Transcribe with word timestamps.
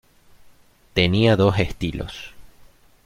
Tenía 0.95 1.35
dos 1.37 1.59
estilos. 1.59 2.33